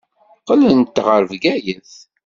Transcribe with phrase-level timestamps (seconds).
[0.39, 1.91] Qqlent ɣer Bgayet.